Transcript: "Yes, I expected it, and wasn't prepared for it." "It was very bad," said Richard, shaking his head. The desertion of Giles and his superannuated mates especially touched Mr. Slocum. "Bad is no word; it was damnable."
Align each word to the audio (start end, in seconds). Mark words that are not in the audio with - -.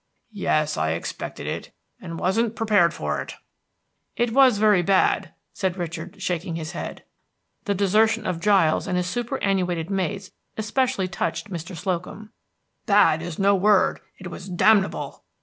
"Yes, 0.33 0.77
I 0.77 0.93
expected 0.93 1.45
it, 1.45 1.75
and 2.01 2.17
wasn't 2.19 2.55
prepared 2.55 2.91
for 2.91 3.21
it." 3.21 3.35
"It 4.17 4.33
was 4.33 4.57
very 4.57 4.81
bad," 4.81 5.31
said 5.53 5.77
Richard, 5.77 6.19
shaking 6.19 6.55
his 6.55 6.71
head. 6.71 7.03
The 7.65 7.75
desertion 7.75 8.25
of 8.25 8.39
Giles 8.39 8.87
and 8.87 8.97
his 8.97 9.05
superannuated 9.05 9.91
mates 9.91 10.31
especially 10.57 11.07
touched 11.07 11.51
Mr. 11.51 11.77
Slocum. 11.77 12.31
"Bad 12.87 13.21
is 13.21 13.37
no 13.37 13.53
word; 13.53 13.99
it 14.17 14.31
was 14.31 14.49
damnable." 14.49 15.23